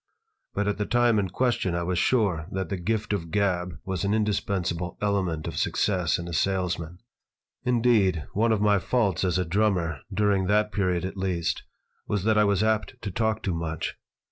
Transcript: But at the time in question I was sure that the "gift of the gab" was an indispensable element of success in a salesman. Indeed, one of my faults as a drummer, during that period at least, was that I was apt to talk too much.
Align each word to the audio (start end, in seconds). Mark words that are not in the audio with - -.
But 0.55 0.67
at 0.67 0.79
the 0.79 0.87
time 0.87 1.19
in 1.19 1.29
question 1.29 1.75
I 1.75 1.83
was 1.83 1.99
sure 1.99 2.47
that 2.51 2.69
the 2.69 2.77
"gift 2.77 3.13
of 3.13 3.21
the 3.21 3.27
gab" 3.27 3.73
was 3.85 4.03
an 4.03 4.15
indispensable 4.15 4.97
element 4.99 5.47
of 5.47 5.57
success 5.57 6.17
in 6.17 6.27
a 6.27 6.33
salesman. 6.33 6.97
Indeed, 7.65 8.25
one 8.33 8.51
of 8.51 8.61
my 8.61 8.79
faults 8.79 9.23
as 9.23 9.37
a 9.37 9.45
drummer, 9.45 9.99
during 10.11 10.47
that 10.47 10.71
period 10.71 11.05
at 11.05 11.17
least, 11.17 11.61
was 12.07 12.23
that 12.23 12.35
I 12.35 12.45
was 12.45 12.63
apt 12.63 12.99
to 13.03 13.11
talk 13.11 13.43
too 13.43 13.53
much. 13.53 13.93